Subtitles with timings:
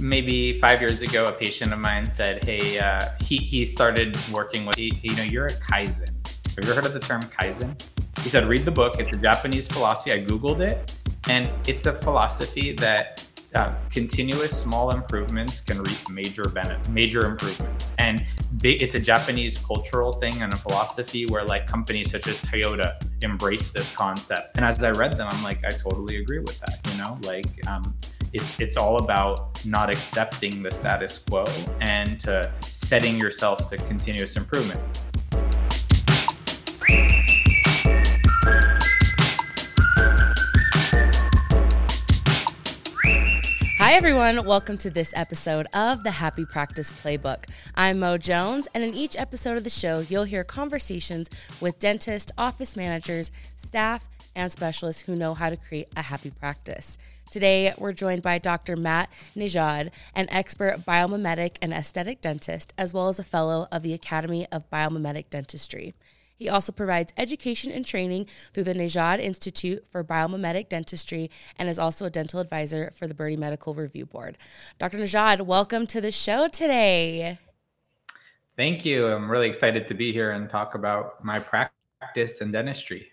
[0.00, 4.66] maybe five years ago, a patient of mine said, "Hey, uh, he he started working
[4.66, 6.10] with you know you're a kaizen.
[6.54, 7.70] Have you ever heard of the term kaizen?"
[8.22, 8.94] He said, "Read the book.
[8.98, 10.94] It's a Japanese philosophy." I googled it,
[11.28, 17.92] and it's a philosophy that uh, continuous small improvements can reap major benefit, major improvements.
[17.98, 18.24] And
[18.62, 23.70] it's a Japanese cultural thing and a philosophy where like companies such as Toyota embrace
[23.70, 24.56] this concept.
[24.56, 26.78] And as I read them, I'm like, I totally agree with that.
[26.92, 27.94] You know, like um,
[28.32, 31.44] it's it's all about not accepting the status quo
[31.80, 34.80] and to setting yourself to continuous improvement.
[43.78, 44.46] Hi, everyone.
[44.46, 47.44] Welcome to this episode of the Happy Practice Playbook.
[47.74, 51.28] I'm Mo Jones, and in each episode of the show, you'll hear conversations
[51.60, 56.96] with dentists, office managers, staff, and specialists who know how to create a happy practice.
[57.32, 58.76] Today, we're joined by Dr.
[58.76, 63.94] Matt Nejad, an expert biomimetic and aesthetic dentist, as well as a fellow of the
[63.94, 65.94] Academy of Biomimetic Dentistry.
[66.36, 71.78] He also provides education and training through the Nejad Institute for Biomimetic Dentistry and is
[71.78, 74.36] also a dental advisor for the Birdie Medical Review Board.
[74.78, 74.98] Dr.
[74.98, 77.38] Nejad, welcome to the show today.
[78.56, 79.06] Thank you.
[79.06, 83.11] I'm really excited to be here and talk about my practice in dentistry.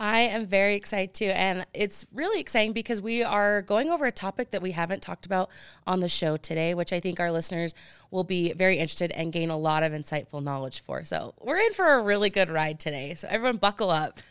[0.00, 1.26] I am very excited too.
[1.26, 5.26] And it's really exciting because we are going over a topic that we haven't talked
[5.26, 5.50] about
[5.86, 7.74] on the show today, which I think our listeners
[8.10, 11.04] will be very interested and gain a lot of insightful knowledge for.
[11.04, 13.14] So we're in for a really good ride today.
[13.14, 14.22] So everyone buckle up.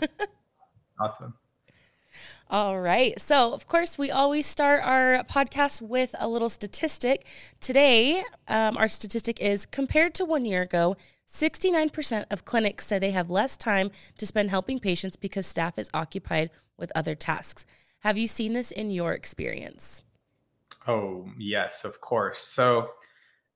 [1.00, 1.36] awesome.
[2.50, 3.22] All right.
[3.22, 7.28] So, of course, we always start our podcast with a little statistic.
[7.60, 10.98] Today, um, our statistic is compared to one year ago,
[11.30, 15.90] 69% of clinics say they have less time to spend helping patients because staff is
[15.94, 17.66] occupied with other tasks.
[18.00, 20.02] Have you seen this in your experience?
[20.88, 22.40] Oh, yes, of course.
[22.40, 22.90] So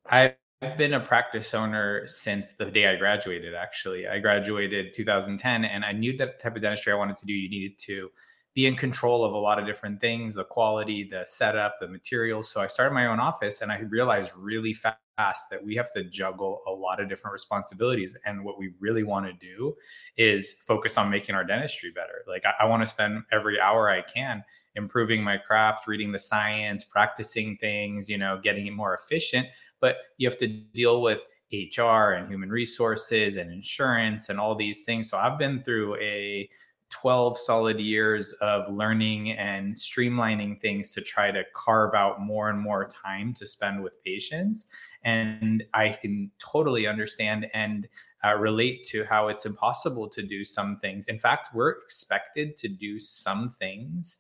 [0.05, 0.35] I've
[0.77, 4.07] been a practice owner since the day I graduated, actually.
[4.07, 7.49] I graduated 2010 and I knew that type of dentistry I wanted to do, you
[7.49, 8.11] needed to
[8.53, 12.49] be in control of a lot of different things the quality, the setup, the materials.
[12.49, 16.03] So I started my own office and I realized really fast that we have to
[16.03, 18.15] juggle a lot of different responsibilities.
[18.25, 19.75] And what we really want to do
[20.17, 22.23] is focus on making our dentistry better.
[22.27, 24.43] Like, I, I want to spend every hour I can
[24.75, 29.47] improving my craft, reading the science, practicing things, you know, getting it more efficient.
[29.79, 34.83] But you have to deal with HR and human resources and insurance and all these
[34.83, 35.09] things.
[35.09, 36.49] So I've been through a
[36.93, 42.59] 12 solid years of learning and streamlining things to try to carve out more and
[42.59, 44.69] more time to spend with patients.
[45.03, 47.87] And I can totally understand and
[48.23, 51.07] uh, relate to how it's impossible to do some things.
[51.07, 54.19] In fact, we're expected to do some things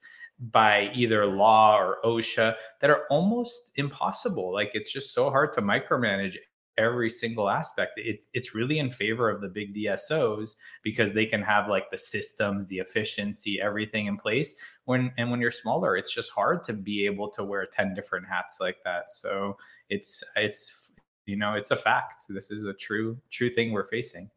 [0.51, 4.51] by either law or OSHA that are almost impossible.
[4.51, 6.37] Like it's just so hard to micromanage
[6.77, 7.93] every single aspect.
[7.97, 11.97] It's it's really in favor of the big DSOs because they can have like the
[11.97, 14.55] systems, the efficiency, everything in place.
[14.85, 18.27] When and when you're smaller, it's just hard to be able to wear 10 different
[18.27, 19.11] hats like that.
[19.11, 19.57] So
[19.89, 20.91] it's it's
[21.25, 22.23] you know, it's a fact.
[22.29, 24.29] This is a true true thing we're facing.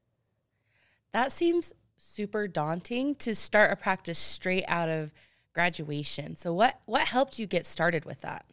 [1.13, 5.13] That seems super daunting to start a practice straight out of
[5.55, 6.37] graduation.
[6.37, 8.45] So what what helped you get started with that?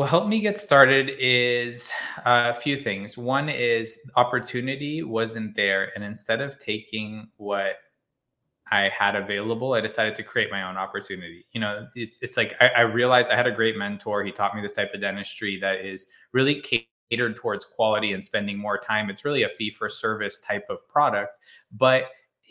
[0.00, 1.92] What helped me get started is
[2.24, 3.18] uh, a few things.
[3.18, 5.92] One is opportunity wasn't there.
[5.94, 7.74] And instead of taking what
[8.72, 11.44] I had available, I decided to create my own opportunity.
[11.52, 14.24] You know, it's, it's like I, I realized I had a great mentor.
[14.24, 16.64] He taught me this type of dentistry that is really
[17.10, 19.10] catered towards quality and spending more time.
[19.10, 21.44] It's really a fee for service type of product,
[21.76, 22.04] but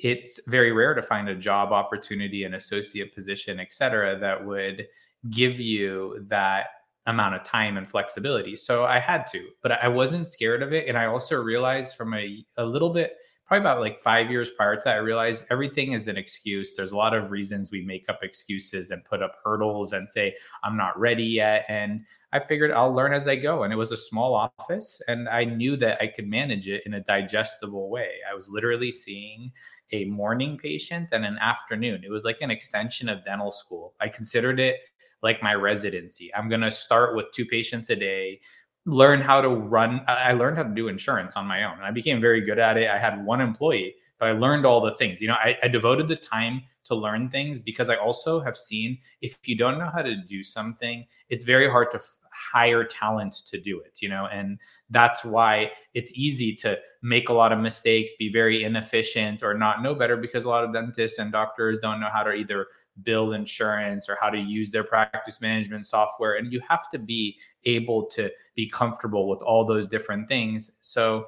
[0.03, 4.85] it's very rare to find a job opportunity, an associate position, et cetera, that would
[5.31, 6.67] give you that
[7.09, 8.55] amount of time and flexibility.
[8.55, 10.87] So I had to, but I wasn't scared of it.
[10.87, 14.75] And I also realized from a, a little bit, probably about like five years prior
[14.75, 16.75] to that, I realized everything is an excuse.
[16.75, 20.35] There's a lot of reasons we make up excuses and put up hurdles and say,
[20.63, 21.65] I'm not ready yet.
[21.67, 23.63] And I figured I'll learn as I go.
[23.63, 26.93] And it was a small office, and I knew that I could manage it in
[26.93, 28.11] a digestible way.
[28.29, 29.51] I was literally seeing
[29.91, 32.03] a morning patient and an afternoon.
[32.05, 33.95] It was like an extension of dental school.
[33.99, 34.75] I considered it
[35.21, 36.33] like my residency.
[36.35, 38.41] I'm going to start with two patients a day,
[38.85, 40.01] learn how to run.
[40.07, 41.73] I learned how to do insurance on my own.
[41.73, 42.89] And I became very good at it.
[42.89, 45.21] I had one employee, but I learned all the things.
[45.21, 48.97] You know, I, I devoted the time to learn things because I also have seen
[49.21, 51.99] if you don't know how to do something, it's very hard to
[52.31, 57.33] hire talent to do it, you know, and that's why it's easy to make a
[57.33, 61.19] lot of mistakes, be very inefficient, or not know better because a lot of dentists
[61.19, 62.67] and doctors don't know how to either
[63.03, 66.35] bill insurance or how to use their practice management software.
[66.35, 70.77] And you have to be able to be comfortable with all those different things.
[70.81, 71.27] So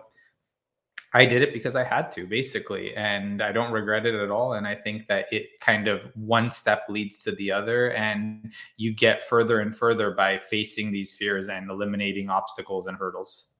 [1.13, 4.53] I did it because I had to, basically, and I don't regret it at all.
[4.53, 8.94] And I think that it kind of one step leads to the other, and you
[8.94, 13.50] get further and further by facing these fears and eliminating obstacles and hurdles.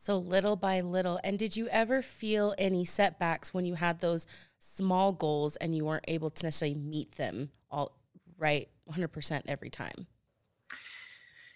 [0.00, 1.18] So little by little.
[1.24, 4.28] And did you ever feel any setbacks when you had those
[4.60, 7.98] small goals and you weren't able to necessarily meet them all
[8.38, 10.06] right 100% every time?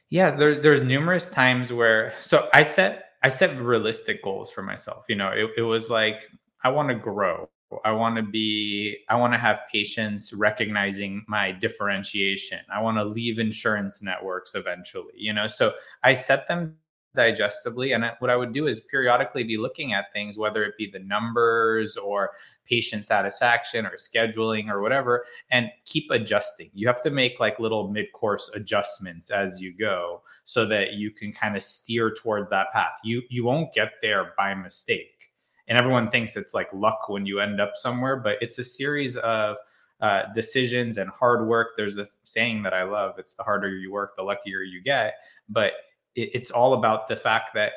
[0.08, 5.04] Yeah, there, there's numerous times where so I set I set realistic goals for myself.
[5.08, 6.24] You know, it, it was like
[6.64, 7.48] I want to grow.
[7.84, 12.58] I want to be, I want to have patients recognizing my differentiation.
[12.70, 15.46] I want to leave insurance networks eventually, you know.
[15.46, 15.72] So
[16.02, 16.76] I set them
[17.14, 17.92] digestibly.
[17.92, 20.98] And what I would do is periodically be looking at things, whether it be the
[20.98, 22.30] numbers or
[22.64, 26.70] patient satisfaction or scheduling or whatever, and keep adjusting.
[26.74, 31.10] You have to make like little mid course adjustments as you go so that you
[31.10, 32.98] can kind of steer towards that path.
[33.04, 35.30] You you won't get there by mistake.
[35.68, 39.16] And everyone thinks it's like luck when you end up somewhere, but it's a series
[39.18, 39.56] of
[40.00, 41.74] uh, decisions and hard work.
[41.76, 45.14] There's a saying that I love: "It's the harder you work, the luckier you get."
[45.48, 45.74] But
[46.14, 47.72] it, it's all about the fact that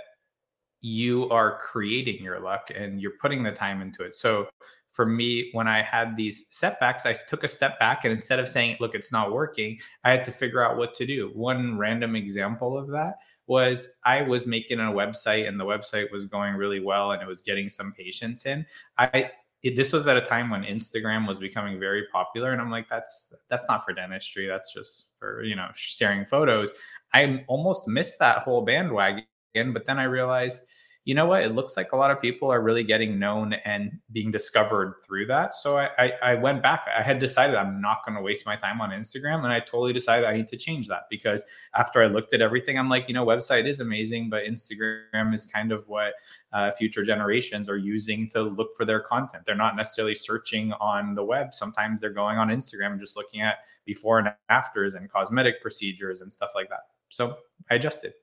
[0.82, 4.14] you are creating your luck and you're putting the time into it.
[4.14, 4.48] So
[4.92, 8.48] for me, when I had these setbacks, I took a step back and instead of
[8.48, 11.32] saying, look, it's not working, I had to figure out what to do.
[11.34, 13.16] One random example of that
[13.48, 17.28] was I was making a website and the website was going really well and it
[17.28, 18.66] was getting some patients in.
[18.98, 19.32] I
[19.66, 22.88] it, this was at a time when Instagram was becoming very popular, and I'm like,
[22.88, 24.48] that's that's not for dentistry.
[24.48, 26.72] That's just for you know sharing photos.
[27.16, 29.26] I almost missed that whole bandwagon,
[29.56, 30.66] but then I realized
[31.06, 31.44] you know what?
[31.44, 35.28] It looks like a lot of people are really getting known and being discovered through
[35.28, 35.54] that.
[35.54, 36.88] So I, I, I went back.
[36.98, 39.44] I had decided I'm not going to waste my time on Instagram.
[39.44, 41.44] And I totally decided I need to change that because
[41.76, 45.46] after I looked at everything, I'm like, you know, website is amazing, but Instagram is
[45.46, 46.14] kind of what
[46.54, 49.44] uh, future generations are using to look for their content.
[49.46, 51.54] They're not necessarily searching on the web.
[51.54, 56.22] Sometimes they're going on Instagram and just looking at before and afters and cosmetic procedures
[56.22, 56.82] and stuff like that.
[57.10, 57.38] So
[57.70, 58.14] I adjusted.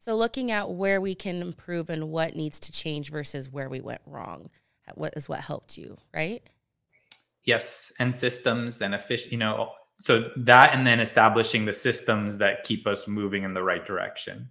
[0.00, 3.82] So, looking at where we can improve and what needs to change versus where we
[3.82, 4.48] went wrong,
[4.94, 6.42] what is what helped you, right?
[7.44, 12.64] Yes, and systems and efficient, you know, so that and then establishing the systems that
[12.64, 14.48] keep us moving in the right direction.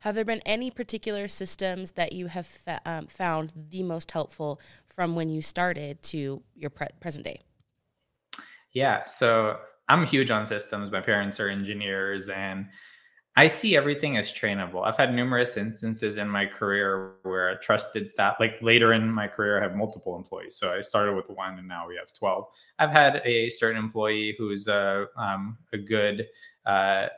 [0.00, 4.60] Have there been any particular systems that you have fa- um, found the most helpful
[4.84, 7.40] from when you started to your pre- present day?
[8.72, 9.58] Yeah, so
[9.88, 10.90] I'm huge on systems.
[10.90, 12.66] My parents are engineers, and
[13.36, 14.86] I see everything as trainable.
[14.86, 19.26] I've had numerous instances in my career where a trusted staff, like later in my
[19.26, 20.56] career, I have multiple employees.
[20.56, 22.44] So I started with one and now we have 12.
[22.78, 26.26] I've had a certain employee who's a, um, a good,
[26.64, 27.08] uh,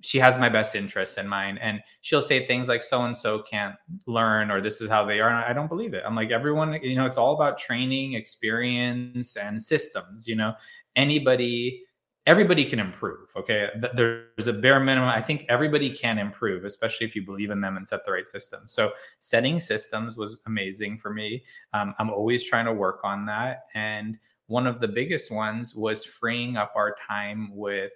[0.00, 1.60] she has my best interests in mind.
[1.62, 3.76] And she'll say things like, so and so can't
[4.08, 5.28] learn, or this is how they are.
[5.28, 6.02] And I don't believe it.
[6.04, 10.26] I'm like, everyone, you know, it's all about training, experience, and systems.
[10.26, 10.54] You know,
[10.96, 11.84] anybody
[12.26, 13.30] everybody can improve.
[13.36, 13.68] Okay.
[13.94, 15.08] There's a bare minimum.
[15.08, 18.28] I think everybody can improve, especially if you believe in them and set the right
[18.28, 18.62] system.
[18.66, 21.44] So, setting systems was amazing for me.
[21.72, 23.64] Um, I'm always trying to work on that.
[23.74, 27.92] And one of the biggest ones was freeing up our time with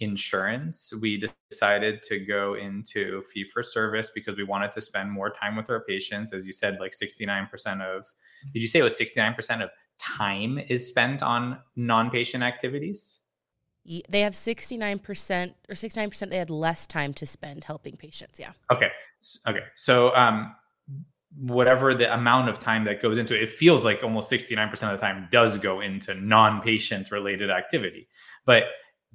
[0.00, 0.92] insurance.
[1.00, 5.56] We decided to go into fee for service because we wanted to spend more time
[5.56, 6.32] with our patients.
[6.32, 8.06] As you said, like 69% of,
[8.52, 13.20] did you say it was 69% of time is spent on non patient activities?
[14.08, 18.52] They have 69% or 69% they had less time to spend helping patients yeah.
[18.70, 18.90] Okay.
[19.46, 19.64] Okay.
[19.74, 20.54] So um
[21.36, 24.78] whatever the amount of time that goes into it, it feels like almost 69% of
[24.78, 28.08] the time does go into non-patient related activity.
[28.46, 28.64] But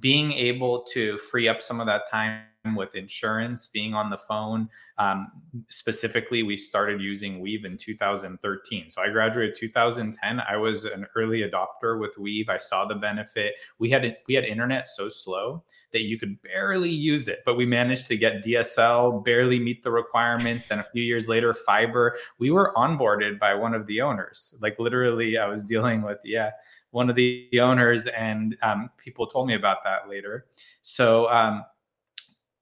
[0.00, 2.42] being able to free up some of that time
[2.74, 4.68] with insurance, being on the phone.
[4.98, 5.30] Um,
[5.68, 8.90] specifically, we started using Weave in 2013.
[8.90, 10.40] So I graduated 2010.
[10.40, 12.48] I was an early adopter with Weave.
[12.48, 13.54] I saw the benefit.
[13.78, 17.64] We had we had internet so slow that you could barely use it, but we
[17.64, 20.64] managed to get DSL, barely meet the requirements.
[20.64, 22.16] Then a few years later, fiber.
[22.38, 24.56] We were onboarded by one of the owners.
[24.60, 26.50] Like literally, I was dealing with yeah
[26.90, 30.46] one of the owners, and um, people told me about that later.
[30.82, 31.62] So um,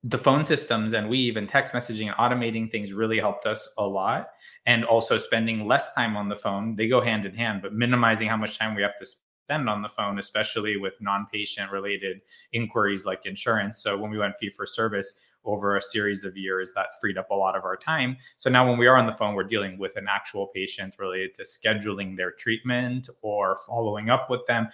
[0.07, 3.87] the phone systems and Weave and text messaging and automating things really helped us a
[3.87, 4.29] lot.
[4.67, 6.77] And also spending less time on the phone.
[6.77, 9.81] They go hand in hand, but minimizing how much time we have to spend on
[9.81, 12.21] the phone, especially with non patient related
[12.53, 13.79] inquiries like insurance.
[13.79, 17.31] So when we went fee for service, over a series of years, that's freed up
[17.31, 18.17] a lot of our time.
[18.39, 21.35] So now when we are on the phone, we're dealing with an actual patient related
[21.35, 24.69] to scheduling their treatment or following up with them.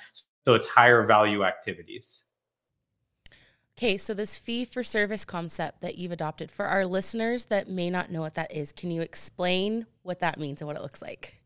[0.44, 2.24] So it's higher value activities.
[3.80, 7.88] Okay, so this fee for service concept that you've adopted for our listeners that may
[7.88, 11.00] not know what that is, can you explain what that means and what it looks
[11.00, 11.40] like?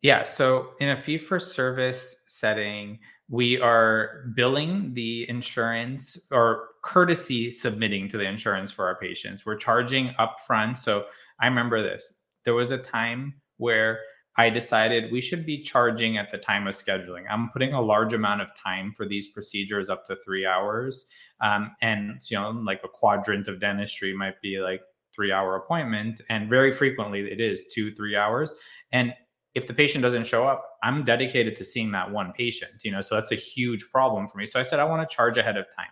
[0.00, 2.98] Yeah, so in a fee for service setting,
[3.28, 9.46] we are billing the insurance or courtesy submitting to the insurance for our patients.
[9.46, 10.78] We're charging upfront.
[10.78, 11.04] So
[11.40, 12.12] I remember this.
[12.44, 14.00] There was a time where
[14.36, 17.24] I decided we should be charging at the time of scheduling.
[17.30, 21.06] I'm putting a large amount of time for these procedures, up to three hours.
[21.40, 24.80] Um, and, you know, like a quadrant of dentistry might be like
[25.14, 26.22] three hour appointment.
[26.30, 28.54] And very frequently it is two, three hours.
[28.92, 29.12] And
[29.54, 33.02] if the patient doesn't show up, I'm dedicated to seeing that one patient, you know,
[33.02, 34.46] so that's a huge problem for me.
[34.46, 35.90] So I said, I want to charge ahead of time.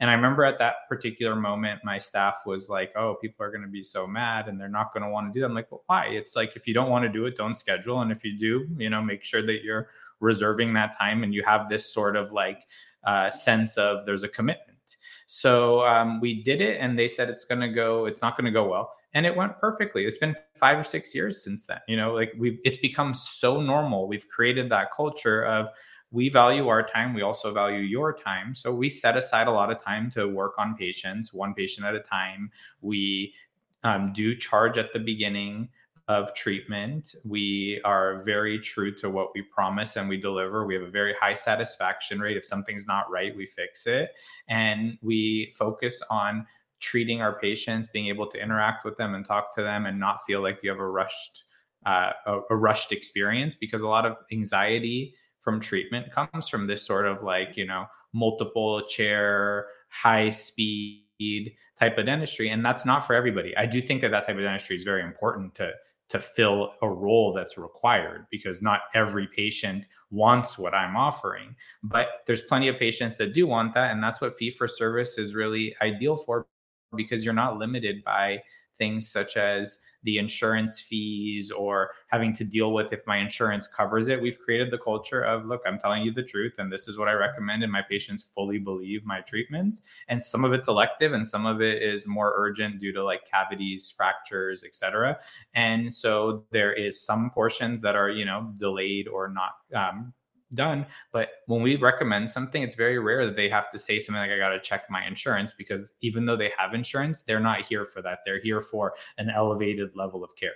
[0.00, 3.62] And I remember at that particular moment, my staff was like, oh, people are going
[3.62, 5.46] to be so mad and they're not going to want to do that.
[5.46, 6.06] I'm like, well, why?
[6.06, 8.00] It's like, if you don't want to do it, don't schedule.
[8.00, 9.88] And if you do, you know, make sure that you're
[10.20, 12.66] reserving that time and you have this sort of like
[13.04, 14.96] uh, sense of there's a commitment.
[15.26, 18.46] So um, we did it and they said it's going to go, it's not going
[18.46, 20.06] to go well and it went perfectly.
[20.06, 21.80] It's been five or six years since then.
[21.86, 24.08] You know, like we've it's become so normal.
[24.08, 25.68] We've created that culture of
[26.12, 27.14] we value our time.
[27.14, 28.54] We also value your time.
[28.54, 31.94] So we set aside a lot of time to work on patients, one patient at
[31.94, 32.50] a time.
[32.82, 33.34] We
[33.82, 35.70] um, do charge at the beginning
[36.08, 37.14] of treatment.
[37.24, 40.66] We are very true to what we promise and we deliver.
[40.66, 42.36] We have a very high satisfaction rate.
[42.36, 44.10] If something's not right, we fix it.
[44.48, 46.46] And we focus on
[46.78, 50.22] treating our patients, being able to interact with them and talk to them and not
[50.24, 51.44] feel like you have a rushed
[51.84, 56.82] uh, a, a rushed experience because a lot of anxiety from treatment comes from this
[56.86, 63.06] sort of like you know multiple chair high speed type of dentistry and that's not
[63.06, 63.56] for everybody.
[63.56, 65.72] I do think that that type of dentistry is very important to
[66.12, 72.08] to fill a role that's required because not every patient wants what i'm offering but
[72.26, 75.34] there's plenty of patients that do want that and that's what fee for service is
[75.34, 76.46] really ideal for
[76.94, 78.38] because you're not limited by
[78.76, 84.08] things such as the insurance fees or having to deal with if my insurance covers
[84.08, 84.20] it.
[84.20, 87.08] We've created the culture of look, I'm telling you the truth, and this is what
[87.08, 89.82] I recommend, and my patients fully believe my treatments.
[90.08, 93.28] And some of it's elective, and some of it is more urgent due to like
[93.30, 95.18] cavities, fractures, etc.
[95.54, 100.12] And so there is some portions that are you know delayed or not um,
[100.54, 100.86] done.
[101.12, 104.30] But when we recommend something, it's very rare that they have to say something like,
[104.30, 107.84] I got to check my insurance because even though they have insurance, they're not here
[107.84, 108.20] for that.
[108.24, 110.54] They're here for an elevated level of care.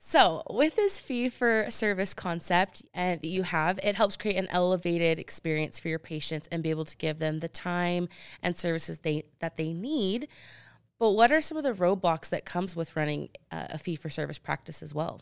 [0.00, 4.46] So, with this fee for service concept and that you have, it helps create an
[4.50, 8.08] elevated experience for your patients and be able to give them the time
[8.40, 10.28] and services they that they need.
[11.00, 14.08] But what are some of the roadblocks that comes with running uh, a fee for
[14.08, 15.20] service practice as well?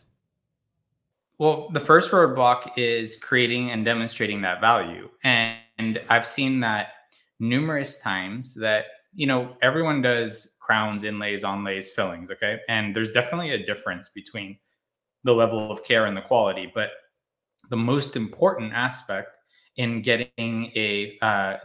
[1.39, 5.11] Well, the first roadblock is creating and demonstrating that value.
[5.23, 6.89] And, and I've seen that
[7.39, 12.31] numerous times that, you know, everyone does crowns, inlays, onlays, fillings.
[12.31, 12.61] Okay.
[12.69, 14.59] And there's definitely a difference between
[15.25, 16.73] the level of care and the quality.
[16.75, 16.93] But
[17.69, 19.37] the most important aspect
[19.77, 21.59] in getting a uh,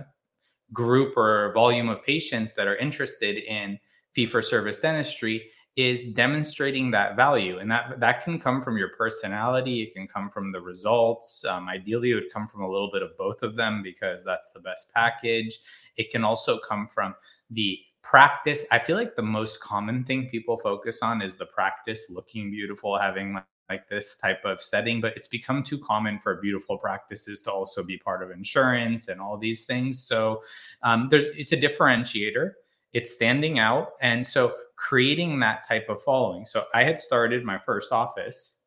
[0.74, 3.80] group or volume of patients that are interested in
[4.14, 8.90] fee for service dentistry is demonstrating that value and that that can come from your
[8.90, 12.90] personality it can come from the results um, ideally it would come from a little
[12.92, 15.60] bit of both of them because that's the best package.
[15.96, 17.16] It can also come from
[17.50, 22.08] the practice i feel like the most common thing people focus on is the practice
[22.10, 26.42] looking beautiful having like, like this type of setting but it's become too common for
[26.42, 30.04] beautiful practices to also be part of insurance and all these things.
[30.04, 30.44] So
[30.84, 32.52] um, there's it's a differentiator.
[32.92, 33.92] It's standing out.
[34.02, 36.46] And so creating that type of following.
[36.46, 38.58] So I had started my first office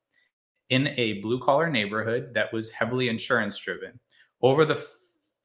[0.70, 3.98] in a blue collar neighborhood that was heavily insurance driven.
[4.40, 4.86] Over the f-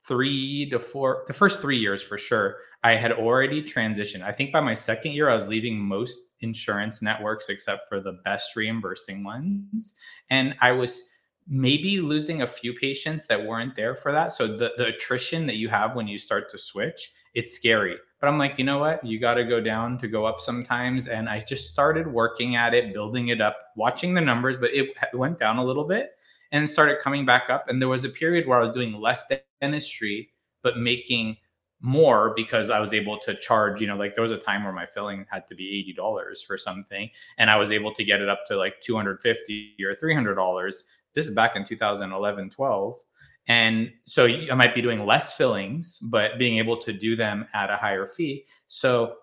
[0.07, 4.21] three to four, the first three years for sure, I had already transitioned.
[4.21, 8.19] I think by my second year, I was leaving most insurance networks except for the
[8.23, 9.95] best reimbursing ones.
[10.29, 11.09] And I was
[11.47, 14.33] maybe losing a few patients that weren't there for that.
[14.33, 17.97] So the, the attrition that you have when you start to switch, it's scary.
[18.19, 19.03] But I'm like, you know what?
[19.05, 21.07] You got to go down to go up sometimes.
[21.07, 24.89] And I just started working at it, building it up, watching the numbers, but it
[25.13, 26.11] went down a little bit
[26.51, 27.69] and started coming back up.
[27.69, 29.25] And there was a period where I was doing less
[29.61, 30.31] dentistry,
[30.63, 31.37] but making
[31.81, 34.73] more because I was able to charge, you know, like there was a time where
[34.73, 38.27] my filling had to be $80 for something and I was able to get it
[38.27, 40.83] up to like 250 or $300
[41.15, 42.95] this is back in 2011, 12.
[43.49, 47.69] And so I might be doing less fillings, but being able to do them at
[47.69, 48.45] a higher fee.
[48.67, 49.15] So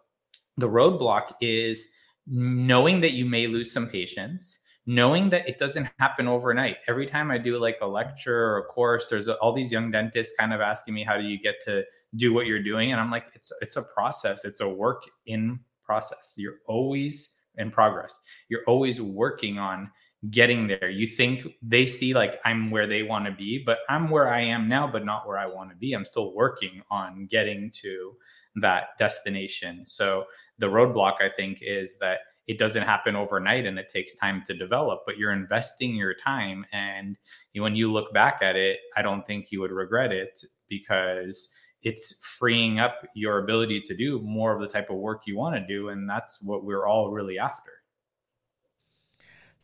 [0.59, 1.88] the roadblock is
[2.26, 6.76] knowing that you may lose some patients knowing that it doesn't happen overnight.
[6.87, 10.37] Every time I do like a lecture or a course, there's all these young dentists
[10.38, 12.92] kind of asking me, how do you get to do what you're doing?
[12.92, 14.45] And I'm like, it's, it's a process.
[14.45, 16.35] It's a work in process.
[16.37, 18.21] You're always in progress.
[18.49, 19.90] You're always working on
[20.30, 20.88] getting there.
[20.88, 24.40] You think they see like I'm where they want to be, but I'm where I
[24.40, 25.92] am now, but not where I want to be.
[25.92, 28.16] I'm still working on getting to
[28.56, 29.87] that destination.
[29.87, 30.25] So
[30.59, 34.54] the roadblock, I think, is that it doesn't happen overnight and it takes time to
[34.54, 37.16] develop but you're investing your time and
[37.56, 41.49] when you look back at it i don't think you would regret it because
[41.83, 45.54] it's freeing up your ability to do more of the type of work you want
[45.54, 47.73] to do and that's what we're all really after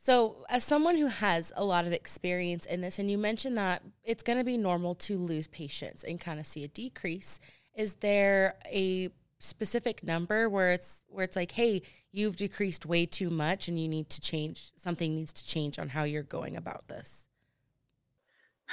[0.05, 3.83] so, as someone who has a lot of experience in this, and you mentioned that
[4.03, 7.39] it's going to be normal to lose patients and kind of see a decrease,
[7.77, 13.31] is there a specific number where it's where it's like, hey, you've decreased way too
[13.31, 16.89] much and you need to change something needs to change on how you're going about
[16.89, 17.29] this?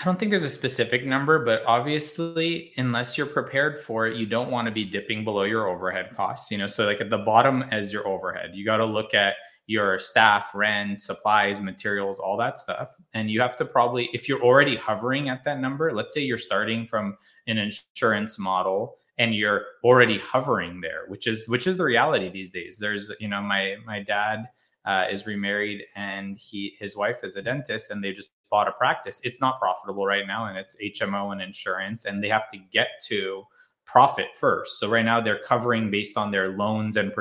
[0.01, 4.25] I don't think there's a specific number, but obviously, unless you're prepared for it, you
[4.25, 6.49] don't want to be dipping below your overhead costs.
[6.49, 9.35] You know, so like at the bottom as your overhead, you got to look at
[9.69, 12.97] your staff, rent, supplies, materials, all that stuff.
[13.13, 16.39] And you have to probably, if you're already hovering at that number, let's say you're
[16.39, 21.83] starting from an insurance model and you're already hovering there which is which is the
[21.83, 22.79] reality these days.
[22.79, 24.45] There's you know my my dad
[24.85, 28.71] uh, is remarried and he his wife is a dentist and they just bought a
[28.71, 29.21] practice.
[29.23, 32.87] It's not profitable right now and it's hmo and insurance and they have to get
[33.09, 33.43] to
[33.85, 34.79] profit first.
[34.79, 37.13] So right now they're covering based on their loans and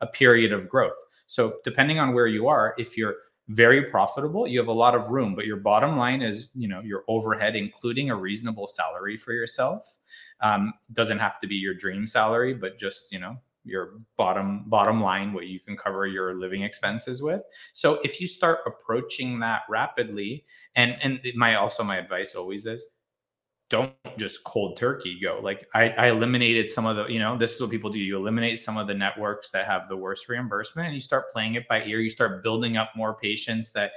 [0.00, 0.96] a period of growth.
[1.26, 3.16] So depending on where you are if you're
[3.48, 6.80] very profitable you have a lot of room but your bottom line is you know
[6.80, 9.98] your overhead including a reasonable salary for yourself
[10.40, 15.00] um, doesn't have to be your dream salary but just you know your bottom bottom
[15.00, 17.42] line what you can cover your living expenses with.
[17.72, 20.44] So if you start approaching that rapidly
[20.76, 22.86] and and my also my advice always is
[23.68, 25.40] don't just cold turkey go.
[25.42, 27.98] Like I, I, eliminated some of the, you know, this is what people do.
[27.98, 31.54] You eliminate some of the networks that have the worst reimbursement and you start playing
[31.54, 32.00] it by ear.
[32.00, 33.90] You start building up more patients that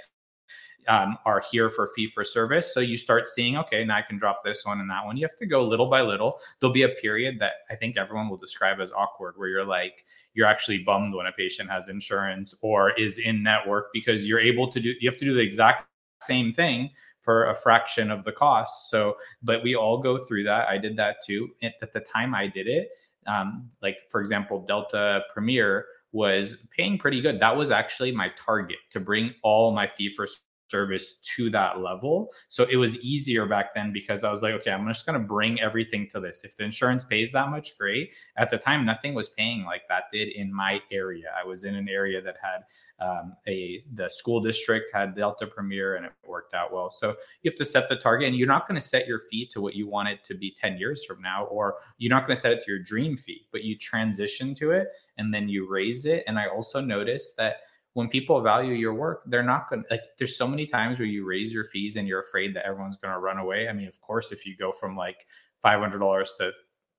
[0.88, 2.74] um, are here for fee for service.
[2.74, 5.18] So you start seeing, okay, now I can drop this one and that one.
[5.18, 6.40] You have to go little by little.
[6.60, 10.06] There'll be a period that I think everyone will describe as awkward, where you're like,
[10.34, 14.72] you're actually bummed when a patient has insurance or is in network because you're able
[14.72, 15.86] to do, you have to do the exact
[16.22, 16.90] same thing
[17.22, 18.90] for a fraction of the cost.
[18.90, 20.68] So, but we all go through that.
[20.68, 21.50] I did that too.
[21.62, 22.90] At the time I did it,
[23.28, 27.40] um, like for example, Delta Premier was paying pretty good.
[27.40, 30.28] That was actually my target to bring all my fee for
[30.70, 32.32] service to that level.
[32.48, 35.26] So it was easier back then because I was like, okay, I'm just going to
[35.26, 36.44] bring everything to this.
[36.44, 38.12] If the insurance pays that much, great.
[38.38, 41.32] At the time, nothing was paying like that did in my area.
[41.38, 42.64] I was in an area that had
[43.02, 46.90] um, a the school district had Delta Premier and it worked out well.
[46.90, 49.46] So you have to set the target, and you're not going to set your fee
[49.48, 52.36] to what you want it to be 10 years from now, or you're not going
[52.36, 55.70] to set it to your dream fee, but you transition to it and then you
[55.70, 56.24] raise it.
[56.28, 57.58] And I also noticed that
[57.94, 61.08] when people value your work, they're not going to like there's so many times where
[61.08, 63.68] you raise your fees and you're afraid that everyone's going to run away.
[63.68, 65.26] I mean, of course, if you go from like
[65.64, 66.52] $500 to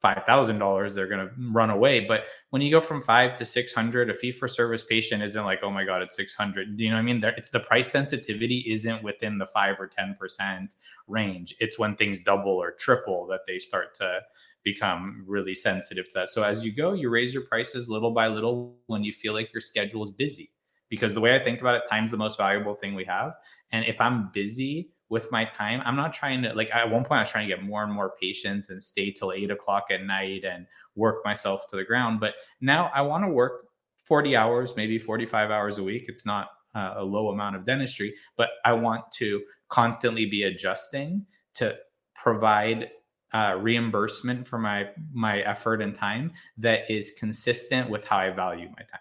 [0.02, 2.00] $5,000, they're going to run away.
[2.00, 5.60] But when you go from five to 600, a fee for service patient isn't like,
[5.62, 6.80] oh my God, it's 600.
[6.80, 7.22] You know what I mean?
[7.36, 10.68] It's the price sensitivity isn't within the five or 10%
[11.06, 11.54] range.
[11.60, 14.20] It's when things double or triple that they start to
[14.64, 16.30] become really sensitive to that.
[16.30, 19.52] So as you go, you raise your prices little by little when you feel like
[19.52, 20.50] your schedule is busy
[20.90, 23.32] because the way I think about it, time's the most valuable thing we have.
[23.72, 27.18] And if I'm busy with my time, I'm not trying to like at one point
[27.18, 30.02] I was trying to get more and more patients and stay till eight o'clock at
[30.02, 32.20] night and work myself to the ground.
[32.20, 33.62] But now I want to work
[34.04, 36.04] 40 hours, maybe 45 hours a week.
[36.08, 41.26] It's not uh, a low amount of dentistry, but I want to constantly be adjusting
[41.54, 41.76] to
[42.14, 42.90] provide
[43.32, 48.68] uh, reimbursement for my my effort and time that is consistent with how I value
[48.68, 49.00] my time.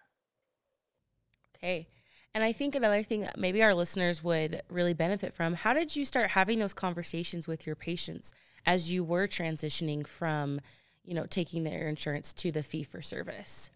[1.61, 1.87] Okay.
[2.33, 5.95] And I think another thing that maybe our listeners would really benefit from how did
[5.95, 8.31] you start having those conversations with your patients
[8.65, 10.61] as you were transitioning from,
[11.03, 13.71] you know, taking their insurance to the fee for service?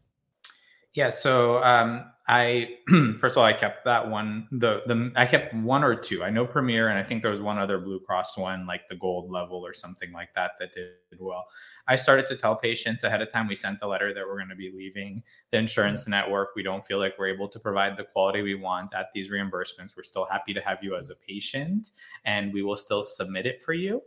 [0.94, 1.10] Yeah.
[1.10, 2.78] So um, I
[3.20, 4.48] first of all I kept that one.
[4.52, 6.24] The the I kept one or two.
[6.24, 8.96] I know Premier, and I think there was one other Blue Cross one, like the
[8.96, 11.46] gold level or something like that, that did well.
[11.88, 13.48] I started to tell patients ahead of time.
[13.48, 16.50] We sent a letter that we're going to be leaving the insurance network.
[16.56, 19.98] We don't feel like we're able to provide the quality we want at these reimbursements.
[19.98, 21.90] We're still happy to have you as a patient,
[22.24, 24.02] and we will still submit it for you.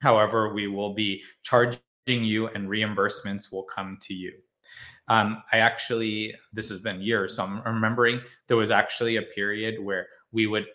[0.00, 4.34] However, we will be charging you, and reimbursements will come to you.
[5.10, 9.82] Um, I actually, this has been years, so I'm remembering there was actually a period
[9.82, 10.66] where we would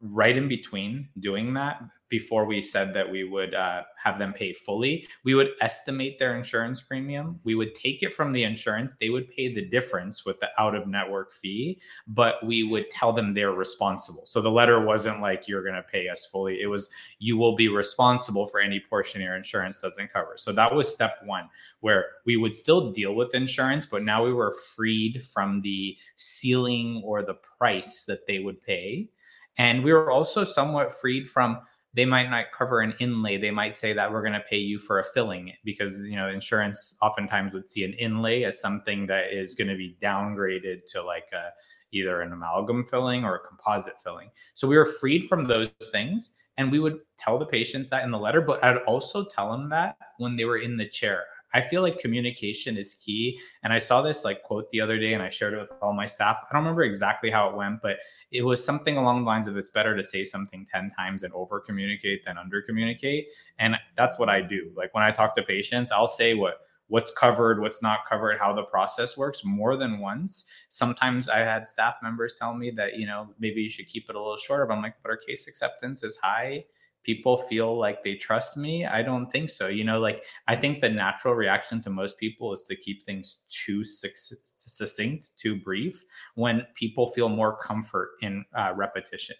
[0.00, 4.52] right in between doing that before we said that we would uh, have them pay
[4.52, 7.40] fully we would estimate their insurance premium.
[7.42, 8.94] We would take it from the insurance.
[9.00, 13.12] They would pay the difference with the out of network fee but we would tell
[13.12, 14.24] them they're responsible.
[14.26, 16.60] So the letter wasn't like you're going to pay us fully.
[16.60, 20.34] It was you will be responsible for any portion your insurance doesn't cover.
[20.36, 21.48] So that was step one
[21.80, 27.02] where we would still deal with insurance but now we were freed from the ceiling
[27.04, 29.08] or the price that they would pay
[29.58, 31.58] and we were also somewhat freed from
[31.96, 33.38] they might not cover an inlay.
[33.38, 36.28] They might say that we're going to pay you for a filling because you know
[36.28, 41.02] insurance oftentimes would see an inlay as something that is going to be downgraded to
[41.02, 41.48] like a,
[41.92, 44.30] either an amalgam filling or a composite filling.
[44.52, 48.10] So we were freed from those things, and we would tell the patients that in
[48.10, 48.42] the letter.
[48.42, 51.24] But I'd also tell them that when they were in the chair.
[51.56, 53.40] I feel like communication is key.
[53.62, 55.94] And I saw this like quote the other day and I shared it with all
[55.94, 56.36] my staff.
[56.42, 57.96] I don't remember exactly how it went, but
[58.30, 61.32] it was something along the lines of it's better to say something 10 times and
[61.32, 63.28] over communicate than under communicate.
[63.58, 64.70] And that's what I do.
[64.76, 68.52] Like when I talk to patients, I'll say what what's covered, what's not covered, how
[68.52, 70.44] the process works more than once.
[70.68, 74.14] Sometimes I had staff members tell me that, you know, maybe you should keep it
[74.14, 74.66] a little shorter.
[74.66, 76.64] But I'm like, but our case acceptance is high
[77.06, 80.80] people feel like they trust me i don't think so you know like i think
[80.80, 86.66] the natural reaction to most people is to keep things too succinct too brief when
[86.74, 89.36] people feel more comfort in uh, repetition.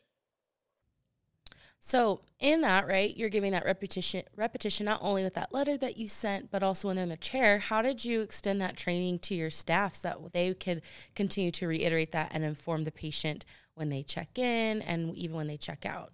[1.79, 5.97] So in that right you're giving that repetition repetition not only with that letter that
[5.97, 9.19] you sent but also when they're in the chair how did you extend that training
[9.19, 10.83] to your staff so that they could
[11.15, 15.47] continue to reiterate that and inform the patient when they check in and even when
[15.47, 16.13] they check out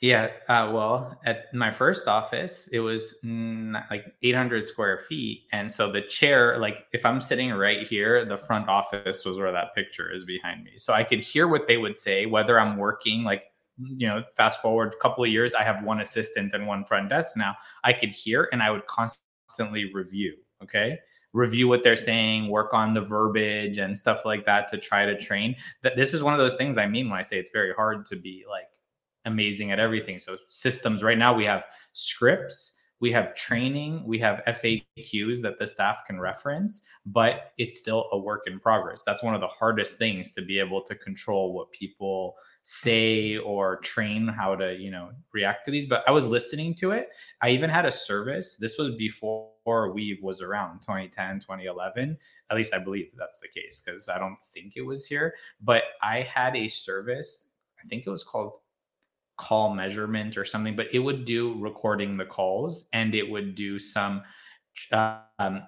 [0.00, 5.92] yeah, uh, well, at my first office, it was like 800 square feet, and so
[5.92, 10.10] the chair, like if I'm sitting right here, the front office was where that picture
[10.10, 13.44] is behind me, so I could hear what they would say, whether I'm working like
[13.96, 17.08] you know fast forward a couple of years i have one assistant and one front
[17.08, 17.56] desk now.
[17.82, 20.98] I could hear and i would constantly review okay?
[21.32, 25.16] Review what they're saying work on the verbiage and stuff like that to try to
[25.16, 25.56] train.
[25.82, 28.06] That this is one of those things i mean when i say it's very hard
[28.06, 28.66] to be like
[29.24, 30.18] amazing at everything.
[30.18, 35.66] So systems right now we have scripts, we have training, we have FAQs that the
[35.66, 39.02] staff can reference, but it's still a work in progress.
[39.02, 43.76] That's one of the hardest things to be able to control what people say or
[43.78, 45.86] train how to, you know, react to these.
[45.86, 47.08] But I was listening to it.
[47.40, 48.56] I even had a service.
[48.56, 49.50] This was before
[49.92, 52.18] Weave was around 2010, 2011.
[52.50, 55.34] At least I believe that's the case because I don't think it was here.
[55.62, 57.48] But I had a service,
[57.82, 58.58] I think it was called
[59.40, 63.78] call measurement or something, but it would do recording the calls and it would do
[63.78, 64.22] some.
[64.92, 65.62] Um,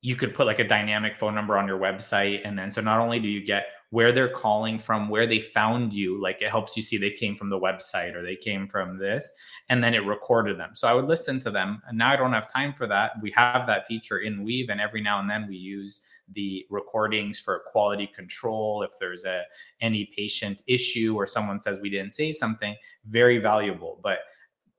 [0.00, 3.00] you could put like a dynamic phone number on your website, and then so not
[3.00, 6.76] only do you get where they're calling from, where they found you, like it helps
[6.76, 9.30] you see they came from the website or they came from this,
[9.68, 10.70] and then it recorded them.
[10.74, 11.82] So I would listen to them.
[11.88, 13.12] And now I don't have time for that.
[13.20, 17.38] We have that feature in Weave, and every now and then we use the recordings
[17.38, 18.82] for quality control.
[18.82, 19.42] If there's a
[19.80, 24.00] any patient issue or someone says we didn't say something very valuable.
[24.02, 24.18] But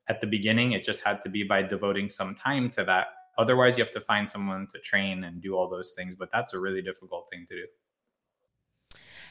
[0.08, 3.06] at the beginning it just had to be by devoting some time to that.
[3.38, 6.54] Otherwise you have to find someone to train and do all those things but that's
[6.54, 7.66] a really difficult thing to do.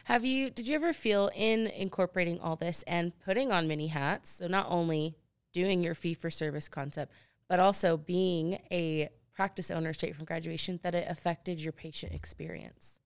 [0.05, 4.31] Have you did you ever feel in incorporating all this and putting on many hats?
[4.31, 5.15] So not only
[5.53, 7.13] doing your fee for service concept
[7.51, 12.99] but also being a practice owner straight from graduation that it affected your patient experience?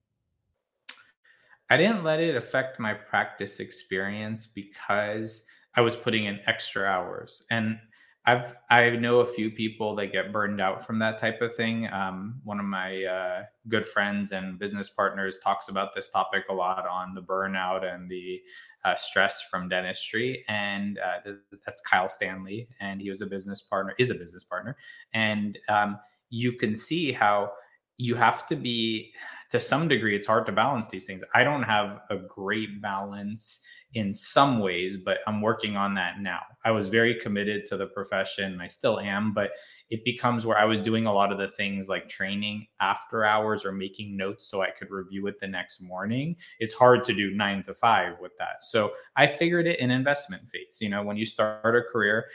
[1.69, 7.43] I didn't let it affect my practice experience because I was putting in extra hours.
[7.49, 7.79] And
[8.27, 11.87] I've I know a few people that get burned out from that type of thing.
[11.91, 16.53] Um, one of my uh, good friends and business partners talks about this topic a
[16.53, 18.41] lot on the burnout and the
[18.83, 23.61] uh, stress from dentistry, and uh, th- that's Kyle Stanley, and he was a business
[23.61, 24.75] partner, is a business partner,
[25.13, 25.99] and um,
[26.35, 27.51] you can see how
[27.97, 29.13] you have to be
[29.49, 33.61] to some degree it's hard to balance these things i don't have a great balance
[33.95, 36.41] in some ways, but I'm working on that now.
[36.65, 38.59] I was very committed to the profession.
[38.59, 39.51] I still am, but
[39.89, 43.65] it becomes where I was doing a lot of the things like training after hours
[43.65, 46.35] or making notes so I could review it the next morning.
[46.59, 48.61] It's hard to do nine to five with that.
[48.61, 50.79] So I figured it in investment phase.
[50.81, 52.25] You know, when you start a career,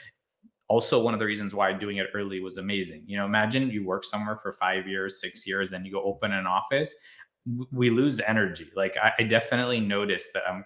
[0.70, 3.02] also one of the reasons why doing it early was amazing.
[3.04, 6.32] You know, imagine you work somewhere for five years, six years, then you go open
[6.32, 6.96] an office.
[7.72, 8.70] We lose energy.
[8.76, 10.64] Like I, I definitely noticed that I'm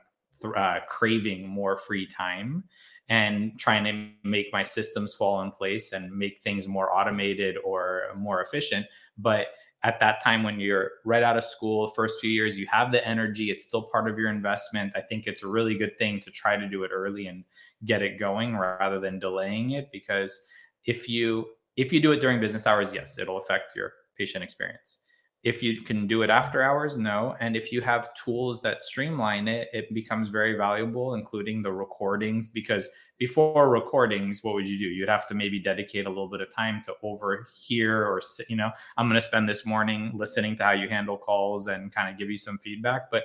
[0.55, 2.65] uh, craving more free time
[3.09, 8.03] and trying to make my systems fall in place and make things more automated or
[8.15, 8.85] more efficient.
[9.17, 9.47] But
[9.85, 13.07] at that time, when you're right out of school, first few years, you have the
[13.07, 14.93] energy, it's still part of your investment.
[14.97, 17.45] I think it's a really good thing to try to do it early and
[17.85, 20.41] get it going rather than delaying it because
[20.87, 25.01] if you if you do it during business hours yes it'll affect your patient experience
[25.45, 27.37] if you can do it after hours no.
[27.39, 32.49] And if you have tools that streamline it it becomes very valuable including the recordings
[32.49, 34.87] because before recordings what would you do?
[34.87, 38.71] You'd have to maybe dedicate a little bit of time to overhear or you know
[38.97, 42.19] i'm going to spend this morning listening to how you handle calls and kind of
[42.19, 43.11] give you some feedback.
[43.11, 43.25] But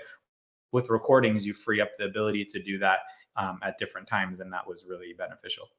[0.71, 2.99] with recordings you free up the ability to do that
[3.37, 5.69] um, at different times and that was really beneficial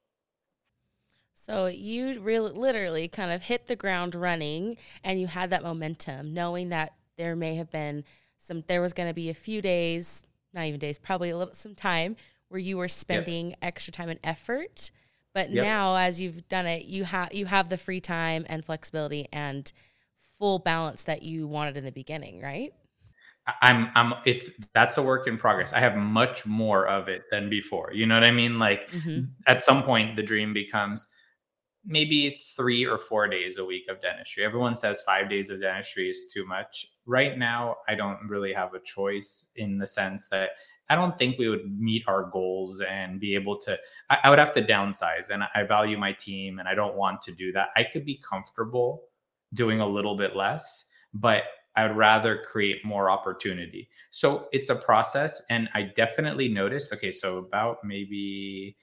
[1.40, 6.34] so you really literally kind of hit the ground running and you had that momentum,
[6.34, 8.04] knowing that there may have been
[8.36, 10.22] some there was going to be a few days,
[10.52, 12.16] not even days, probably a little some time
[12.48, 13.58] where you were spending yep.
[13.62, 14.90] extra time and effort.
[15.32, 15.64] But yep.
[15.64, 19.72] now as you've done it, you have you have the free time and flexibility and
[20.38, 22.74] full balance that you wanted in the beginning, right?
[23.62, 25.72] I'm I'm it's that's a work in progress.
[25.72, 27.92] I have much more of it than before.
[27.94, 28.58] You know what I mean?
[28.58, 29.22] Like mm-hmm.
[29.46, 31.06] at some point the dream becomes
[31.84, 34.44] maybe three or four days a week of dentistry.
[34.44, 36.86] Everyone says five days of dentistry is too much.
[37.06, 40.50] Right now, I don't really have a choice in the sense that
[40.90, 43.78] I don't think we would meet our goals and be able to.
[44.10, 47.22] I, I would have to downsize, and I value my team, and I don't want
[47.22, 47.68] to do that.
[47.76, 49.04] I could be comfortable
[49.54, 51.44] doing a little bit less, but
[51.76, 53.88] I would rather create more opportunity.
[54.10, 56.92] So it's a process, and I definitely noticed.
[56.92, 58.76] Okay, so about maybe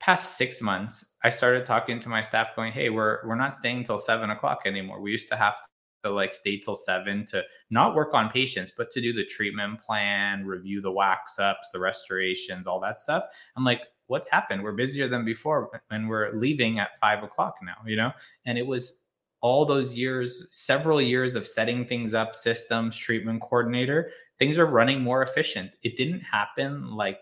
[0.00, 3.84] past six months, I started talking to my staff, going, "Hey, we're we're not staying
[3.84, 5.00] till seven o'clock anymore.
[5.00, 5.58] We used to have
[6.04, 9.80] to like stay till seven to not work on patients, but to do the treatment
[9.80, 13.24] plan, review the wax ups, the restorations, all that stuff."
[13.56, 14.62] I'm like, "What's happened?
[14.62, 18.12] We're busier than before, and we're leaving at five o'clock now." You know,
[18.46, 19.04] and it was
[19.40, 25.00] all those years, several years of setting things up, systems, treatment coordinator, things are running
[25.00, 25.70] more efficient.
[25.82, 27.20] It didn't happen like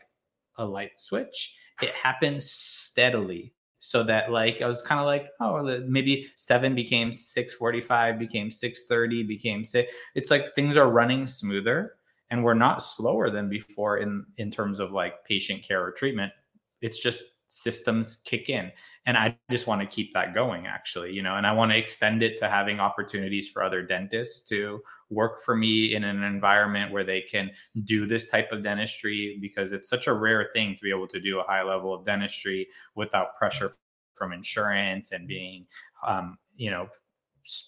[0.57, 5.85] a light switch it happened steadily so that like I was kind of like oh
[5.87, 11.97] maybe 7 became 645 became 630 became 6 it's like things are running smoother
[12.31, 16.33] and we're not slower than before in in terms of like patient care or treatment.
[16.81, 18.71] It's just systems kick in.
[19.07, 21.79] And i just want to keep that going actually you know and i want to
[21.79, 24.81] extend it to having opportunities for other dentists to
[25.11, 27.51] work for me in an environment where they can
[27.85, 31.21] do this type of dentistry because it's such a rare thing to be able to
[31.21, 33.73] do a high level of dentistry without pressure
[34.15, 35.67] from insurance and being
[36.07, 36.89] um, you know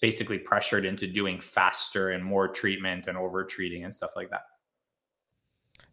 [0.01, 4.41] basically pressured into doing faster and more treatment and over treating and stuff like that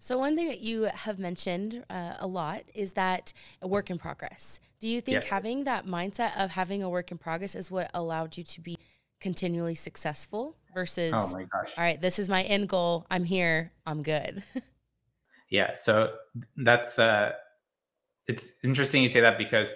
[0.07, 3.99] so, one thing that you have mentioned uh, a lot is that a work in
[3.99, 4.61] progress.
[4.79, 5.27] Do you think yes.
[5.31, 8.79] having that mindset of having a work in progress is what allowed you to be
[9.21, 11.73] continually successful versus, oh my gosh.
[11.77, 13.05] all right, this is my end goal.
[13.11, 13.73] I'm here.
[13.85, 14.45] I'm good.
[15.51, 15.75] yeah.
[15.75, 16.12] So,
[16.57, 17.33] that's, uh,
[18.29, 19.75] it's interesting you say that because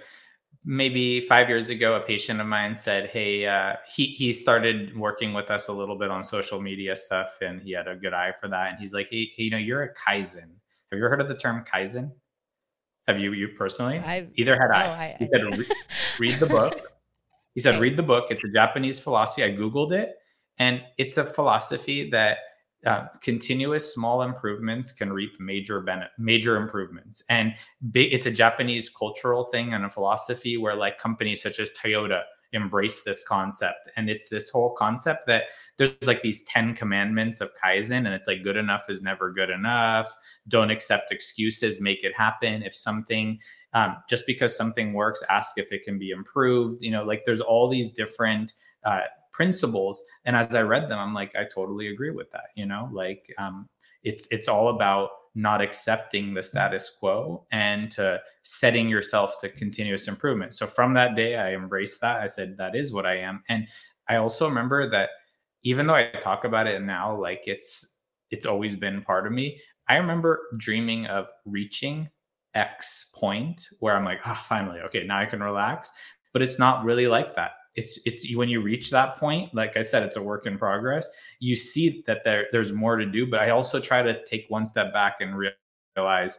[0.64, 5.32] maybe five years ago, a patient of mine said, "Hey, uh, he he started working
[5.32, 8.32] with us a little bit on social media stuff, and he had a good eye
[8.32, 8.70] for that.
[8.70, 10.50] And he's like, hey, you know, you're a kaizen.
[10.90, 12.12] Have you ever heard of the term kaizen?
[13.06, 13.98] Have you you personally?
[13.98, 14.84] I've, Either had I.
[14.84, 15.16] I.
[15.18, 15.66] He said, Re-
[16.18, 16.80] read the book.
[17.54, 18.26] He said, read the book.
[18.30, 19.42] It's a Japanese philosophy.
[19.42, 20.16] I googled it,
[20.58, 22.38] and it's a philosophy that
[22.86, 27.22] uh, continuous small improvements can reap major benefit, major improvements.
[27.28, 27.54] And
[27.90, 32.22] big, it's a Japanese cultural thing and a philosophy where like companies such as Toyota
[32.52, 33.88] embrace this concept.
[33.96, 35.44] And it's this whole concept that
[35.76, 39.50] there's like these 10 commandments of Kaizen, and it's like good enough is never good
[39.50, 40.12] enough.
[40.48, 42.62] Don't accept excuses, make it happen.
[42.62, 43.38] If something,
[43.72, 46.82] um, just because something works, ask if it can be improved.
[46.82, 48.52] You know, like there's all these different
[48.84, 49.02] uh,
[49.40, 52.90] principles and as i read them i'm like i totally agree with that you know
[52.92, 53.66] like um,
[54.02, 60.08] it's it's all about not accepting the status quo and to setting yourself to continuous
[60.08, 63.42] improvement so from that day i embraced that i said that is what i am
[63.48, 63.66] and
[64.10, 65.08] i also remember that
[65.62, 67.96] even though i talk about it now like it's
[68.30, 69.58] it's always been part of me
[69.90, 72.08] I remember dreaming of reaching
[72.54, 75.90] X point where I'm like, oh, finally, okay, now I can relax.
[76.32, 77.50] But it's not really like that.
[77.76, 81.08] It's it's when you reach that point, like I said, it's a work in progress.
[81.38, 84.64] You see that there there's more to do, but I also try to take one
[84.64, 85.36] step back and
[85.96, 86.38] realize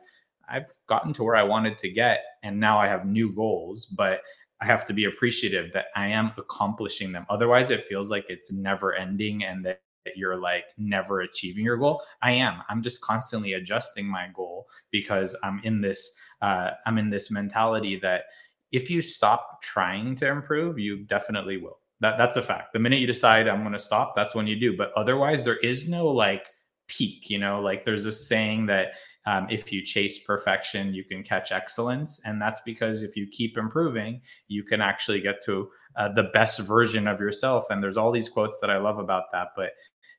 [0.50, 3.86] I've gotten to where I wanted to get, and now I have new goals.
[3.86, 4.22] But
[4.62, 7.26] I have to be appreciative that I am accomplishing them.
[7.30, 9.82] Otherwise, it feels like it's never ending and that
[10.16, 12.04] you're like never achieving your goal.
[12.22, 12.62] I am.
[12.70, 18.00] I'm just constantly adjusting my goal because I'm in this uh, I'm in this mentality
[18.02, 18.26] that
[18.72, 21.80] if you stop trying to improve, you definitely will.
[22.00, 22.74] That that's a fact.
[22.74, 24.76] The minute you decide I'm going to stop, that's when you do.
[24.76, 26.50] But otherwise, there is no like
[26.88, 27.30] peak.
[27.30, 28.94] You know, like there's a saying that
[29.26, 32.20] um, if you chase perfection, you can catch excellence.
[32.26, 36.60] And that's because if you keep improving, you can actually get to uh, the best
[36.60, 37.70] version of yourself.
[37.70, 39.50] And there's all these quotes that I love about that.
[39.56, 39.72] But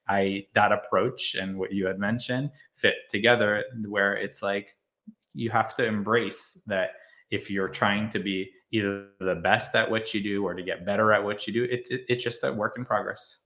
[0.08, 4.76] I, that approach and what you had mentioned fit together where it's like
[5.34, 6.90] you have to embrace that
[7.32, 10.86] if you're trying to be either the best at what you do or to get
[10.86, 13.38] better at what you do, it, it, it's just a work in progress.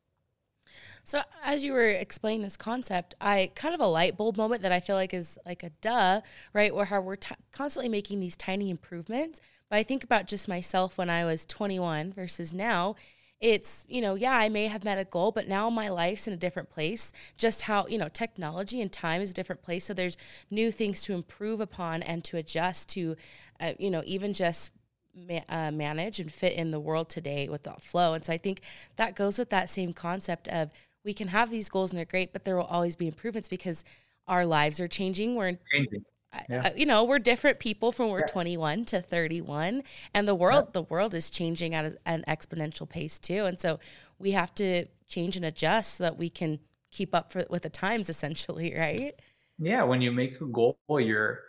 [1.05, 4.73] So as you were explaining this concept, I kind of a light bulb moment that
[4.73, 6.21] I feel like is like a duh,
[6.53, 6.75] right?
[6.75, 9.41] Where how we're t- constantly making these tiny improvements.
[9.71, 12.97] But I think about just myself when I was 21 versus now.
[13.41, 16.33] It's, you know, yeah, I may have met a goal, but now my life's in
[16.33, 17.13] a different place.
[17.37, 19.85] Just how, you know, technology and time is a different place.
[19.85, 20.17] So there's
[20.51, 23.17] new things to improve upon and to adjust to,
[23.61, 24.71] uh, you know, even just
[25.19, 28.13] Ma- uh, manage and fit in the world today with the flow.
[28.13, 28.61] And so I think
[28.97, 30.71] that goes with that same concept of
[31.07, 33.83] we can have these goals and they're great, but there will always be improvements because
[34.29, 35.35] our lives are changing.
[35.35, 36.05] We're changing.
[36.49, 36.71] Yeah.
[36.77, 38.27] You know, we're different people from we're yeah.
[38.27, 39.83] 21 to 31
[40.15, 40.71] and the world yeah.
[40.73, 43.47] the world is changing at an exponential pace too.
[43.47, 43.79] And so
[44.19, 46.59] we have to change and adjust so that we can
[46.91, 49.21] keep up for, with the times essentially, right?
[49.59, 51.41] Yeah, when you make a goal, you're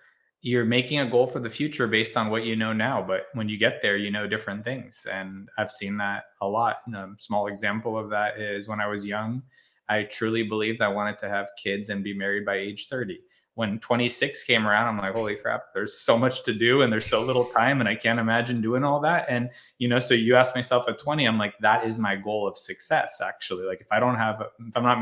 [0.42, 3.50] you're making a goal for the future based on what you know now but when
[3.50, 7.10] you get there you know different things and i've seen that a lot and a
[7.18, 9.42] small example of that is when i was young
[9.90, 13.20] i truly believed i wanted to have kids and be married by age 30
[13.58, 17.08] when 26 came around i'm like holy crap there's so much to do and there's
[17.08, 19.26] so little time and i can't imagine doing all that.
[19.30, 22.48] And you know so you ask myself at 20 i'm like that is my goal
[22.48, 23.66] of success actually.
[23.66, 25.00] Like if i don't have if i'm not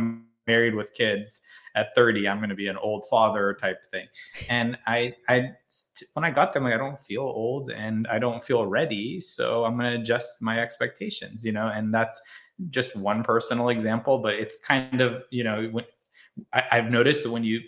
[0.47, 1.41] married with kids
[1.75, 4.07] at 30 i'm going to be an old father type thing.
[4.49, 5.51] And i i
[6.13, 9.19] when i got there I'm like i don't feel old and i don't feel ready
[9.19, 11.67] so i'm going to adjust my expectations you know?
[11.67, 12.21] And that's
[12.69, 15.83] just one personal example but it's kind of you know when
[16.53, 17.59] I, i've noticed that when you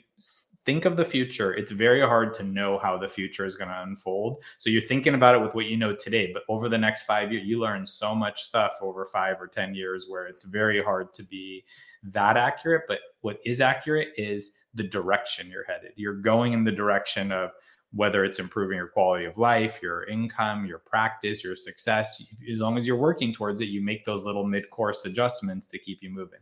[0.67, 3.81] think of the future, it's very hard to know how the future is going to
[3.83, 4.43] unfold.
[4.57, 7.31] So you're thinking about it with what you know today, but over the next five
[7.31, 11.13] years, you learn so much stuff over five or 10 years where it's very hard
[11.13, 11.63] to be
[12.03, 12.83] that accurate.
[12.85, 15.93] But what is accurate is the direction you're headed.
[15.95, 17.51] You're going in the direction of
[17.93, 22.21] whether it's improving your quality of life, your income, your practice, your success.
[22.51, 25.79] As long as you're working towards it, you make those little mid course adjustments to
[25.79, 26.41] keep you moving.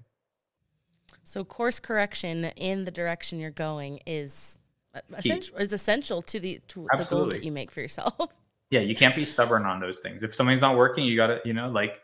[1.26, 4.60] So course correction in the direction you're going is
[5.18, 8.16] essential is essential to the to the goals that you make for yourself.
[8.72, 10.24] Yeah, you can't be stubborn on those things.
[10.24, 12.02] If something's not working, you got to, you know, like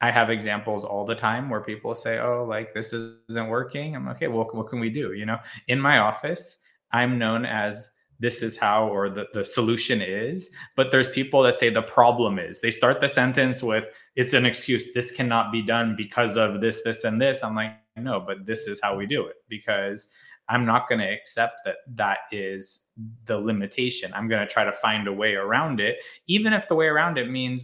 [0.00, 4.08] I have examples all the time where people say, "Oh, like this isn't working." I'm
[4.08, 4.26] okay.
[4.26, 5.12] Well, what can we do?
[5.12, 6.58] You know, in my office,
[6.90, 7.88] I'm known as
[8.20, 12.38] this is how or the, the solution is but there's people that say the problem
[12.38, 13.84] is they start the sentence with
[14.16, 17.76] it's an excuse this cannot be done because of this this and this i'm like
[18.02, 20.12] no but this is how we do it because
[20.48, 22.84] i'm not going to accept that that is
[23.26, 24.10] the limitation.
[24.12, 27.16] I'm going to try to find a way around it even if the way around
[27.16, 27.62] it means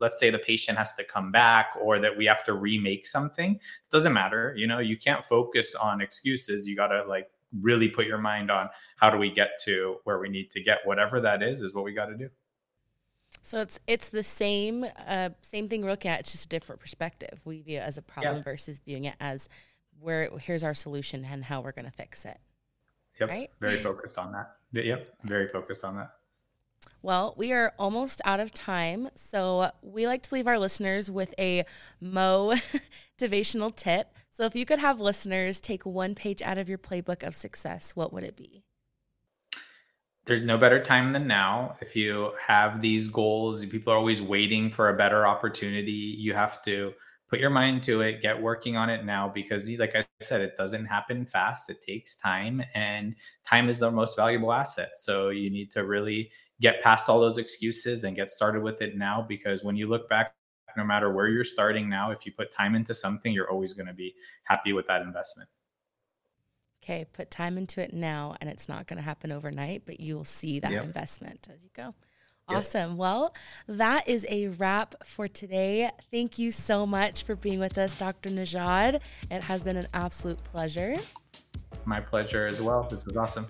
[0.00, 3.54] let's say the patient has to come back or that we have to remake something
[3.54, 6.66] it doesn't matter you know you can't focus on excuses.
[6.66, 7.28] You got to like
[7.60, 10.78] really put your mind on how do we get to where we need to get.
[10.84, 12.28] Whatever that is is what we got to do
[13.42, 16.80] so it's it's the same uh, same thing we're looking at it's just a different
[16.80, 18.42] perspective we view it as a problem yeah.
[18.42, 19.48] versus viewing it as
[20.00, 22.38] where here's our solution and how we're going to fix it
[23.20, 26.10] yep right very focused on that yep very focused on that
[27.00, 29.10] well, we are almost out of time.
[29.14, 31.64] So we like to leave our listeners with a
[32.00, 32.54] Mo
[33.20, 34.14] motivational tip.
[34.30, 37.94] So if you could have listeners take one page out of your playbook of success,
[37.94, 38.64] what would it be?
[40.28, 41.74] There's no better time than now.
[41.80, 45.90] If you have these goals, people are always waiting for a better opportunity.
[45.90, 46.92] You have to
[47.30, 50.54] put your mind to it, get working on it now because, like I said, it
[50.58, 51.70] doesn't happen fast.
[51.70, 54.90] It takes time, and time is the most valuable asset.
[54.98, 58.98] So you need to really get past all those excuses and get started with it
[58.98, 60.34] now because when you look back
[60.76, 63.86] no matter where you're starting now if you put time into something you're always going
[63.86, 64.14] to be
[64.44, 65.48] happy with that investment
[66.88, 70.16] Okay, put time into it now, and it's not going to happen overnight, but you
[70.16, 70.84] will see that Yep.
[70.84, 71.94] investment as you go.
[72.48, 72.58] Yep.
[72.58, 72.96] Awesome.
[72.96, 73.34] Well,
[73.66, 75.90] that is a wrap for today.
[76.10, 78.30] Thank you so much for being with us, Dr.
[78.30, 79.02] Nejad.
[79.30, 80.94] It has been an absolute pleasure.
[81.84, 82.84] My pleasure as well.
[82.84, 83.48] This was awesome.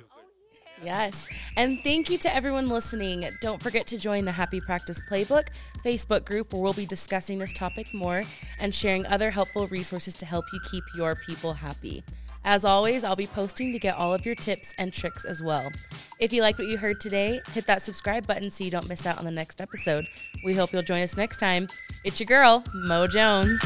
[0.83, 1.29] Yes.
[1.57, 3.25] And thank you to everyone listening.
[3.41, 5.47] Don't forget to join the Happy Practice Playbook
[5.85, 8.25] Facebook group where we'll be discussing this topic more
[8.59, 12.03] and sharing other helpful resources to help you keep your people happy.
[12.45, 15.71] As always, I'll be posting to get all of your tips and tricks as well.
[16.19, 19.07] If you liked what you heard today, hit that subscribe button so you don't miss
[19.07, 20.07] out on the next episode.
[20.45, 21.69] We hope you'll join us next time.
[22.05, 23.61] It's your girl, Mo Jones.